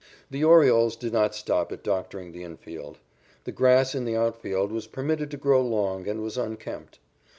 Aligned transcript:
The 0.31 0.43
Orioles 0.43 0.95
did 0.95 1.13
not 1.13 1.35
stop 1.35 1.71
at 1.71 1.83
doctoring 1.83 2.31
the 2.31 2.43
infield. 2.43 2.97
The 3.43 3.51
grass 3.51 3.93
in 3.93 4.03
the 4.03 4.15
outfield 4.15 4.71
was 4.71 4.87
permitted 4.87 5.29
to 5.29 5.37
grow 5.37 5.61
long 5.61 6.07
and 6.07 6.23
was 6.23 6.39
unkempt. 6.39 6.97